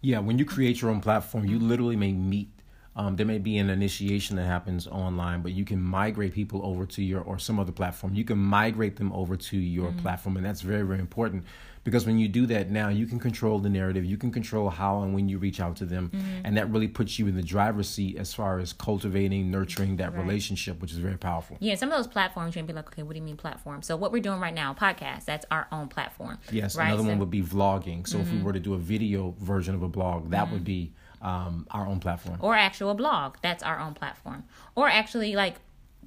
Yeah 0.00 0.18
when 0.18 0.38
you 0.38 0.44
create 0.44 0.80
your 0.80 0.90
own 0.90 1.00
platform 1.00 1.44
you 1.44 1.58
literally 1.58 1.96
may 1.96 2.12
meet 2.12 2.48
um, 2.96 3.16
there 3.16 3.26
may 3.26 3.38
be 3.38 3.56
an 3.58 3.70
initiation 3.70 4.36
that 4.36 4.46
happens 4.46 4.86
online, 4.86 5.42
but 5.42 5.52
you 5.52 5.64
can 5.64 5.80
migrate 5.80 6.34
people 6.34 6.60
over 6.64 6.84
to 6.86 7.02
your 7.02 7.20
or 7.20 7.38
some 7.38 7.60
other 7.60 7.72
platform. 7.72 8.14
You 8.14 8.24
can 8.24 8.38
migrate 8.38 8.96
them 8.96 9.12
over 9.12 9.36
to 9.36 9.56
your 9.56 9.90
mm-hmm. 9.90 10.00
platform, 10.00 10.36
and 10.36 10.44
that's 10.44 10.60
very, 10.60 10.82
very 10.82 10.98
important 10.98 11.44
because 11.84 12.06
when 12.06 12.18
you 12.18 12.28
do 12.28 12.46
that 12.46 12.70
now 12.70 12.88
you 12.88 13.06
can 13.06 13.18
control 13.18 13.58
the 13.58 13.68
narrative 13.68 14.04
you 14.04 14.16
can 14.16 14.30
control 14.30 14.68
how 14.70 15.02
and 15.02 15.14
when 15.14 15.28
you 15.28 15.38
reach 15.38 15.60
out 15.60 15.76
to 15.76 15.84
them 15.84 16.10
mm-hmm. 16.12 16.26
and 16.44 16.56
that 16.56 16.70
really 16.70 16.88
puts 16.88 17.18
you 17.18 17.26
in 17.26 17.36
the 17.36 17.42
driver's 17.42 17.88
seat 17.88 18.16
as 18.16 18.34
far 18.34 18.58
as 18.58 18.72
cultivating 18.72 19.50
nurturing 19.50 19.96
that 19.96 20.12
right. 20.12 20.22
relationship 20.22 20.80
which 20.80 20.92
is 20.92 20.98
very 20.98 21.16
powerful 21.16 21.56
yeah 21.60 21.74
some 21.74 21.90
of 21.90 21.96
those 21.96 22.06
platforms 22.06 22.54
you're 22.54 22.62
gonna 22.62 22.72
be 22.72 22.76
like 22.76 22.88
okay 22.88 23.02
what 23.02 23.12
do 23.12 23.18
you 23.18 23.24
mean 23.24 23.36
platform 23.36 23.82
so 23.82 23.96
what 23.96 24.12
we're 24.12 24.22
doing 24.22 24.40
right 24.40 24.54
now 24.54 24.74
podcast 24.74 25.24
that's 25.24 25.46
our 25.50 25.66
own 25.72 25.88
platform 25.88 26.38
yes 26.50 26.76
right? 26.76 26.86
another 26.86 27.02
so, 27.02 27.08
one 27.08 27.18
would 27.18 27.30
be 27.30 27.42
vlogging 27.42 28.06
so 28.06 28.16
mm-hmm. 28.16 28.26
if 28.26 28.32
we 28.32 28.36
mm-hmm. 28.36 28.46
were 28.46 28.52
to 28.52 28.60
do 28.60 28.74
a 28.74 28.78
video 28.78 29.34
version 29.38 29.74
of 29.74 29.82
a 29.82 29.88
blog 29.88 30.30
that 30.30 30.44
mm-hmm. 30.44 30.54
would 30.54 30.64
be 30.64 30.92
um, 31.22 31.66
our 31.70 31.86
own 31.86 32.00
platform 32.00 32.38
or 32.40 32.54
actual 32.54 32.94
blog 32.94 33.36
that's 33.42 33.62
our 33.62 33.78
own 33.78 33.92
platform 33.92 34.44
or 34.74 34.88
actually 34.88 35.34
like 35.34 35.56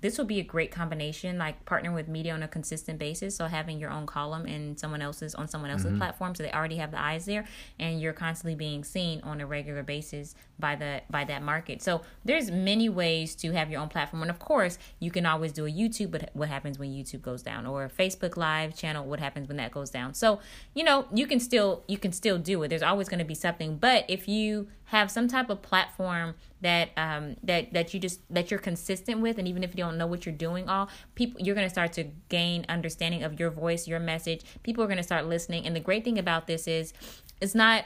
this 0.04 0.18
will 0.18 0.26
be 0.26 0.42
a 0.42 0.44
great 0.44 0.70
combination, 0.70 1.38
like 1.38 1.64
partnering 1.64 1.96
with 1.96 2.10
media 2.10 2.34
on 2.34 2.44
a 2.44 2.48
consistent 2.50 3.00
basis. 3.00 3.38
So 3.38 3.46
having 3.46 3.80
your 3.80 3.90
own 3.90 4.06
column 4.06 4.46
and 4.46 4.78
someone 4.78 5.02
else's 5.02 5.34
on 5.34 5.48
someone 5.48 5.72
else's 5.72 5.88
mm-hmm. 5.88 5.98
platform, 5.98 6.36
so 6.36 6.44
they 6.44 6.52
already 6.52 6.76
have 6.76 6.92
the 6.92 7.02
eyes 7.02 7.24
there, 7.24 7.46
and 7.80 8.02
you're 8.02 8.12
constantly 8.12 8.54
being 8.54 8.84
seen 8.84 9.22
on 9.22 9.40
a 9.40 9.48
regular 9.48 9.82
basis 9.82 10.36
by 10.60 10.76
the 10.76 11.02
by 11.10 11.24
that 11.24 11.42
market. 11.42 11.82
So 11.82 12.02
there's 12.26 12.52
many 12.52 12.90
ways 12.90 13.34
to 13.36 13.54
have 13.54 13.72
your 13.72 13.80
own 13.80 13.88
platform, 13.88 14.24
and 14.24 14.30
of 14.30 14.40
course 14.40 14.78
you 15.00 15.10
can 15.10 15.26
always 15.26 15.54
do 15.54 15.66
a 15.66 15.72
YouTube. 15.72 16.12
But 16.12 16.32
what 16.34 16.50
happens 16.50 16.78
when 16.78 16.90
YouTube 16.90 17.22
goes 17.22 17.42
down, 17.42 17.66
or 17.66 17.86
a 17.86 17.90
Facebook 17.90 18.36
Live 18.36 18.76
channel? 18.76 19.06
What 19.06 19.22
happens 19.22 19.48
when 19.48 19.56
that 19.56 19.72
goes 19.72 19.90
down? 19.90 20.16
So 20.16 20.42
you 20.76 20.84
know 20.84 21.06
you 21.14 21.28
can 21.28 21.40
still 21.40 21.86
you 21.88 21.98
can 21.98 22.12
still 22.12 22.38
do 22.38 22.62
it. 22.64 22.68
There's 22.68 22.84
always 22.84 23.08
going 23.08 23.20
to 23.20 23.26
be 23.26 23.36
something, 23.36 23.78
but 23.78 24.04
if 24.10 24.28
you 24.28 24.68
have 24.94 25.10
some 25.10 25.28
type 25.28 25.50
of 25.50 25.64
platform 25.64 26.36
that 26.62 26.90
um, 26.98 27.36
that 27.44 27.74
that 27.74 27.94
you 27.94 28.00
just 28.00 28.22
that 28.32 28.52
you're 28.52 28.60
consistent 28.60 29.22
with, 29.22 29.40
and 29.40 29.48
even 29.48 29.64
if 29.64 29.72
you 29.72 29.84
don't 29.84 29.98
know 29.98 30.06
what 30.06 30.24
you're 30.24 30.36
doing, 30.36 30.70
all 30.70 30.88
people 31.16 31.42
you're 31.42 31.56
going 31.56 31.66
to 31.66 31.74
start 31.74 31.92
to 31.94 32.04
gain 32.30 32.64
understanding 32.70 33.24
of 33.24 33.40
your 33.40 33.50
voice, 33.50 33.88
your 33.88 34.00
message. 34.00 34.42
People 34.62 34.84
are 34.84 34.88
going 34.88 34.98
to 34.98 35.04
start 35.04 35.26
listening, 35.26 35.66
and 35.66 35.76
the 35.76 35.80
great 35.80 36.04
thing 36.04 36.20
about 36.20 36.46
this 36.46 36.68
is, 36.68 36.94
it's 37.42 37.56
not 37.56 37.86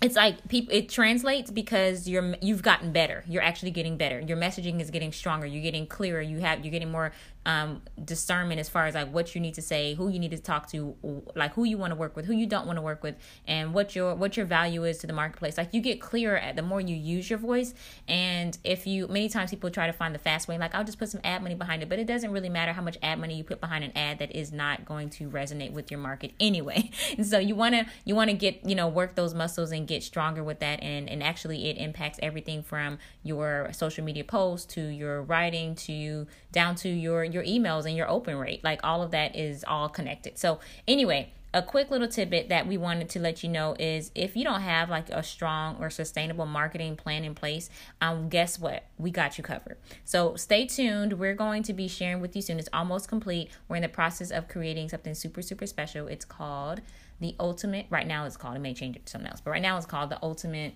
it's 0.00 0.16
like 0.16 0.48
people 0.48 0.74
it 0.74 0.88
translates 0.88 1.50
because 1.50 2.08
you're 2.08 2.34
you've 2.40 2.62
gotten 2.62 2.92
better. 2.92 3.22
You're 3.28 3.42
actually 3.42 3.70
getting 3.70 3.98
better. 3.98 4.18
Your 4.20 4.38
messaging 4.38 4.80
is 4.80 4.90
getting 4.90 5.12
stronger. 5.12 5.46
You're 5.46 5.62
getting 5.62 5.86
clearer. 5.86 6.22
You 6.22 6.38
have 6.38 6.64
you're 6.64 6.72
getting 6.72 6.90
more 6.90 7.12
um, 7.46 7.80
discernment 8.04 8.58
as 8.58 8.68
far 8.68 8.86
as 8.86 8.94
like 8.96 9.10
what 9.12 9.34
you 9.34 9.40
need 9.40 9.54
to 9.54 9.62
say, 9.62 9.94
who 9.94 10.08
you 10.08 10.18
need 10.18 10.32
to 10.32 10.38
talk 10.38 10.68
to, 10.70 10.96
like 11.36 11.54
who 11.54 11.62
you 11.62 11.78
want 11.78 11.92
to 11.92 11.94
work 11.94 12.16
with, 12.16 12.26
who 12.26 12.34
you 12.34 12.44
don't 12.44 12.66
want 12.66 12.76
to 12.76 12.82
work 12.82 13.04
with, 13.04 13.14
and 13.46 13.72
what 13.72 13.94
your 13.94 14.16
what 14.16 14.36
your 14.36 14.44
value 14.44 14.84
is 14.84 14.98
to 14.98 15.06
the 15.06 15.12
marketplace. 15.12 15.56
Like 15.56 15.72
you 15.72 15.80
get 15.80 16.00
clearer 16.00 16.36
at 16.36 16.56
the 16.56 16.62
more 16.62 16.80
you 16.80 16.96
use 16.96 17.30
your 17.30 17.38
voice. 17.38 17.72
And 18.08 18.58
if 18.64 18.84
you 18.84 19.06
many 19.06 19.28
times 19.28 19.50
people 19.50 19.70
try 19.70 19.86
to 19.86 19.92
find 19.92 20.12
the 20.12 20.18
fast 20.18 20.48
way, 20.48 20.58
like 20.58 20.74
I'll 20.74 20.84
just 20.84 20.98
put 20.98 21.08
some 21.08 21.20
ad 21.22 21.40
money 21.40 21.54
behind 21.54 21.84
it, 21.84 21.88
but 21.88 22.00
it 22.00 22.06
doesn't 22.06 22.32
really 22.32 22.48
matter 22.48 22.72
how 22.72 22.82
much 22.82 22.98
ad 23.00 23.20
money 23.20 23.36
you 23.36 23.44
put 23.44 23.60
behind 23.60 23.84
an 23.84 23.92
ad 23.94 24.18
that 24.18 24.34
is 24.34 24.52
not 24.52 24.84
going 24.84 25.08
to 25.10 25.30
resonate 25.30 25.70
with 25.70 25.88
your 25.88 26.00
market 26.00 26.32
anyway. 26.40 26.90
And 27.16 27.24
so 27.24 27.38
you 27.38 27.54
wanna 27.54 27.86
you 28.04 28.16
wanna 28.16 28.34
get 28.34 28.68
you 28.68 28.74
know 28.74 28.88
work 28.88 29.14
those 29.14 29.34
muscles 29.34 29.70
and 29.70 29.86
get 29.86 30.02
stronger 30.02 30.42
with 30.42 30.58
that, 30.58 30.82
and 30.82 31.08
and 31.08 31.22
actually 31.22 31.70
it 31.70 31.76
impacts 31.76 32.18
everything 32.20 32.64
from 32.64 32.98
your 33.22 33.68
social 33.72 34.04
media 34.04 34.24
posts 34.24 34.74
to 34.74 34.80
your 34.80 35.22
writing 35.22 35.76
to 35.76 36.26
down 36.50 36.74
to 36.74 36.88
your 36.88 37.22
your 37.22 37.35
emails 37.42 37.86
and 37.86 37.96
your 37.96 38.08
open 38.08 38.36
rate. 38.36 38.62
Like 38.62 38.80
all 38.82 39.02
of 39.02 39.10
that 39.12 39.36
is 39.36 39.64
all 39.66 39.88
connected. 39.88 40.38
So 40.38 40.60
anyway, 40.86 41.32
a 41.56 41.62
quick 41.62 41.90
little 41.90 42.06
tidbit 42.06 42.50
that 42.50 42.66
we 42.66 42.76
wanted 42.76 43.08
to 43.08 43.18
let 43.18 43.42
you 43.42 43.48
know 43.48 43.74
is 43.78 44.10
if 44.14 44.36
you 44.36 44.44
don't 44.44 44.60
have 44.60 44.90
like 44.90 45.08
a 45.08 45.22
strong 45.22 45.76
or 45.80 45.88
sustainable 45.88 46.44
marketing 46.44 46.96
plan 46.96 47.24
in 47.24 47.34
place, 47.34 47.70
um, 48.02 48.28
guess 48.28 48.58
what? 48.58 48.84
We 48.98 49.10
got 49.10 49.38
you 49.38 49.44
covered. 49.44 49.78
So 50.04 50.36
stay 50.36 50.66
tuned. 50.66 51.14
We're 51.14 51.34
going 51.34 51.62
to 51.62 51.72
be 51.72 51.88
sharing 51.88 52.20
with 52.20 52.36
you 52.36 52.42
soon. 52.42 52.58
It's 52.58 52.68
almost 52.74 53.08
complete. 53.08 53.48
We're 53.68 53.76
in 53.76 53.82
the 53.82 53.88
process 53.88 54.30
of 54.30 54.48
creating 54.48 54.90
something 54.90 55.14
super, 55.14 55.40
super 55.40 55.66
special. 55.66 56.08
It's 56.08 56.26
called 56.26 56.82
the 57.20 57.34
ultimate. 57.40 57.86
Right 57.88 58.06
now, 58.06 58.26
it's 58.26 58.36
called. 58.36 58.56
It 58.56 58.60
may 58.60 58.74
change 58.74 58.96
it 58.96 59.06
to 59.06 59.12
something 59.12 59.30
else, 59.30 59.40
but 59.40 59.52
right 59.52 59.62
now 59.62 59.78
it's 59.78 59.86
called 59.86 60.10
the 60.10 60.18
ultimate 60.22 60.74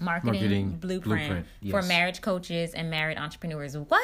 marketing, 0.00 0.32
marketing 0.32 0.70
blueprint, 0.80 1.20
blueprint 1.20 1.46
yes. 1.60 1.72
for 1.72 1.86
marriage 1.86 2.20
coaches 2.20 2.72
and 2.72 2.90
married 2.90 3.18
entrepreneurs. 3.18 3.76
What? 3.76 4.02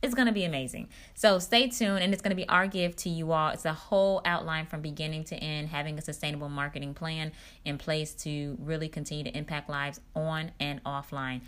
It's 0.00 0.14
going 0.14 0.26
to 0.26 0.32
be 0.32 0.44
amazing. 0.44 0.88
So 1.14 1.38
stay 1.38 1.68
tuned, 1.68 2.02
and 2.02 2.12
it's 2.12 2.22
going 2.22 2.30
to 2.30 2.36
be 2.36 2.48
our 2.48 2.66
gift 2.66 2.98
to 3.00 3.08
you 3.08 3.32
all. 3.32 3.50
It's 3.50 3.64
a 3.64 3.72
whole 3.72 4.20
outline 4.24 4.66
from 4.66 4.80
beginning 4.80 5.24
to 5.24 5.36
end, 5.36 5.68
having 5.68 5.98
a 5.98 6.02
sustainable 6.02 6.48
marketing 6.48 6.94
plan 6.94 7.32
in 7.64 7.78
place 7.78 8.14
to 8.14 8.56
really 8.60 8.88
continue 8.88 9.24
to 9.24 9.36
impact 9.36 9.68
lives 9.68 10.00
on 10.14 10.52
and 10.60 10.82
offline. 10.84 11.40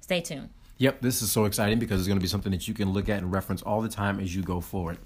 Stay 0.00 0.20
tuned. 0.20 0.50
Yep, 0.78 1.02
this 1.02 1.22
is 1.22 1.30
so 1.30 1.44
exciting 1.44 1.78
because 1.78 2.00
it's 2.00 2.08
going 2.08 2.18
to 2.18 2.22
be 2.22 2.28
something 2.28 2.50
that 2.50 2.66
you 2.66 2.74
can 2.74 2.92
look 2.92 3.08
at 3.08 3.18
and 3.18 3.32
reference 3.32 3.62
all 3.62 3.80
the 3.80 3.88
time 3.88 4.18
as 4.18 4.34
you 4.34 4.42
go 4.42 4.60
forward. 4.60 4.98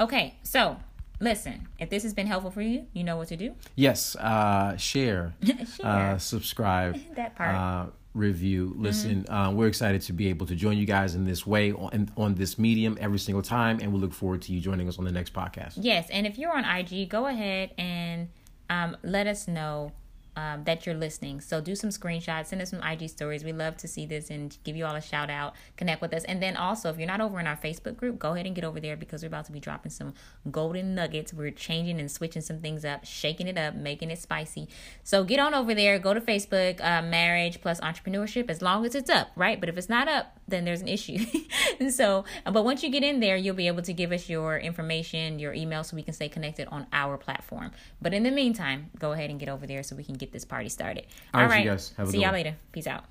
Okay, 0.00 0.34
so 0.42 0.76
listen, 1.20 1.68
if 1.78 1.88
this 1.88 2.02
has 2.02 2.12
been 2.12 2.26
helpful 2.26 2.50
for 2.50 2.62
you, 2.62 2.86
you 2.92 3.04
know 3.04 3.16
what 3.16 3.28
to 3.28 3.36
do. 3.36 3.54
Yes, 3.76 4.16
uh, 4.16 4.76
share, 4.76 5.34
share. 5.44 5.86
Uh, 5.86 6.18
subscribe. 6.18 6.98
that 7.14 7.36
part. 7.36 7.54
Uh, 7.54 7.86
review. 8.14 8.72
Listen, 8.76 9.24
mm-hmm. 9.24 9.34
uh, 9.34 9.50
we're 9.52 9.66
excited 9.66 10.00
to 10.02 10.12
be 10.12 10.28
able 10.28 10.46
to 10.46 10.54
join 10.54 10.78
you 10.78 10.86
guys 10.86 11.14
in 11.14 11.24
this 11.24 11.46
way 11.46 11.72
on, 11.72 12.10
on 12.16 12.34
this 12.34 12.58
medium 12.58 12.96
every 13.00 13.18
single 13.18 13.42
time, 13.42 13.80
and 13.82 13.92
we 13.92 13.98
look 13.98 14.12
forward 14.12 14.42
to 14.42 14.52
you 14.52 14.60
joining 14.60 14.88
us 14.88 14.98
on 14.98 15.04
the 15.04 15.12
next 15.12 15.32
podcast. 15.32 15.74
Yes, 15.76 16.08
and 16.10 16.26
if 16.26 16.38
you're 16.38 16.56
on 16.56 16.64
IG, 16.64 17.08
go 17.08 17.26
ahead 17.26 17.72
and 17.76 18.28
um, 18.70 18.96
let 19.02 19.26
us 19.26 19.48
know 19.48 19.92
um, 20.36 20.64
that 20.64 20.86
you're 20.86 20.94
listening. 20.94 21.40
So 21.40 21.60
do 21.60 21.74
some 21.74 21.90
screenshots, 21.90 22.46
send 22.46 22.60
us 22.60 22.70
some 22.70 22.82
IG 22.82 23.08
stories. 23.08 23.44
We 23.44 23.52
love 23.52 23.76
to 23.78 23.88
see 23.88 24.06
this 24.06 24.30
and 24.30 24.56
give 24.64 24.76
you 24.76 24.84
all 24.84 24.94
a 24.94 25.00
shout 25.00 25.30
out, 25.30 25.54
connect 25.76 26.02
with 26.02 26.12
us. 26.12 26.24
And 26.24 26.42
then 26.42 26.56
also, 26.56 26.90
if 26.90 26.98
you're 26.98 27.06
not 27.06 27.20
over 27.20 27.38
in 27.40 27.46
our 27.46 27.56
Facebook 27.56 27.96
group, 27.96 28.18
go 28.18 28.32
ahead 28.32 28.46
and 28.46 28.54
get 28.54 28.64
over 28.64 28.80
there 28.80 28.96
because 28.96 29.22
we're 29.22 29.28
about 29.28 29.44
to 29.46 29.52
be 29.52 29.60
dropping 29.60 29.90
some 29.90 30.14
golden 30.50 30.94
nuggets. 30.94 31.32
We're 31.32 31.50
changing 31.50 32.00
and 32.00 32.10
switching 32.10 32.42
some 32.42 32.60
things 32.60 32.84
up, 32.84 33.04
shaking 33.04 33.46
it 33.46 33.58
up, 33.58 33.74
making 33.74 34.10
it 34.10 34.18
spicy. 34.18 34.68
So 35.02 35.24
get 35.24 35.38
on 35.38 35.54
over 35.54 35.74
there, 35.74 35.98
go 35.98 36.14
to 36.14 36.20
Facebook, 36.20 36.80
uh, 36.80 37.02
Marriage 37.02 37.60
Plus 37.60 37.80
Entrepreneurship, 37.80 38.50
as 38.50 38.62
long 38.62 38.84
as 38.84 38.94
it's 38.94 39.10
up, 39.10 39.28
right? 39.36 39.60
But 39.60 39.68
if 39.68 39.78
it's 39.78 39.88
not 39.88 40.08
up, 40.08 40.38
then 40.54 40.64
there's 40.64 40.80
an 40.80 40.88
issue. 40.88 41.18
and 41.80 41.92
so, 41.92 42.24
but 42.44 42.64
once 42.64 42.82
you 42.82 42.90
get 42.90 43.02
in 43.02 43.20
there, 43.20 43.36
you'll 43.36 43.54
be 43.54 43.66
able 43.66 43.82
to 43.82 43.92
give 43.92 44.12
us 44.12 44.28
your 44.28 44.58
information, 44.58 45.38
your 45.38 45.52
email, 45.52 45.84
so 45.84 45.96
we 45.96 46.02
can 46.02 46.14
stay 46.14 46.28
connected 46.28 46.68
on 46.68 46.86
our 46.92 47.18
platform. 47.18 47.72
But 48.00 48.14
in 48.14 48.22
the 48.22 48.30
meantime, 48.30 48.90
go 48.98 49.12
ahead 49.12 49.30
and 49.30 49.38
get 49.38 49.48
over 49.48 49.66
there 49.66 49.82
so 49.82 49.96
we 49.96 50.04
can 50.04 50.14
get 50.14 50.32
this 50.32 50.44
party 50.44 50.68
started. 50.68 51.06
All, 51.34 51.42
All 51.42 51.48
right, 51.48 51.66
guys. 51.66 51.92
See 52.06 52.22
y'all 52.22 52.32
later. 52.32 52.54
Peace 52.72 52.86
out. 52.86 53.04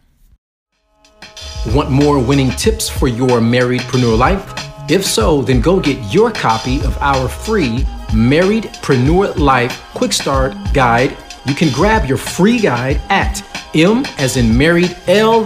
Want 1.67 1.91
more 1.91 2.19
winning 2.19 2.51
tips 2.51 2.89
for 2.89 3.07
your 3.07 3.39
marriedpreneur 3.39 4.17
life? 4.17 4.53
If 4.89 5.05
so, 5.05 5.41
then 5.41 5.61
go 5.61 5.79
get 5.79 6.13
your 6.13 6.31
copy 6.31 6.81
of 6.83 6.97
our 6.99 7.29
free 7.29 7.85
Marriedpreneur 8.09 9.37
Life 9.37 9.81
Quick 9.93 10.13
Start 10.13 10.53
Guide. 10.73 11.17
You 11.45 11.55
can 11.55 11.71
grab 11.73 12.05
your 12.05 12.17
free 12.17 12.59
guide 12.59 13.01
at 13.09 13.41
M 13.73 14.05
as 14.17 14.37
in 14.37 14.57
married, 14.57 14.95
L 15.07 15.45